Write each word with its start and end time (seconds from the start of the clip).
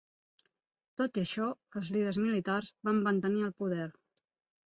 Tot 1.01 1.17
i 1.19 1.23
això, 1.25 1.49
els 1.81 1.91
líders 1.97 2.19
militars 2.23 2.71
van 2.89 3.05
mantenir 3.09 3.47
el 3.51 3.55
poder. 3.63 3.87